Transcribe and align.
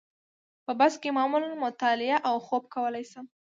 په 0.65 0.71
بس 0.79 0.93
کې 1.01 1.15
معمولاً 1.17 1.51
مطالعه 1.65 2.17
او 2.29 2.35
خوب 2.45 2.63
کولای 2.75 3.05
شم. 3.11 3.25